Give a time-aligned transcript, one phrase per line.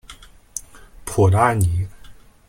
[1.05, 1.87] 普拉尼。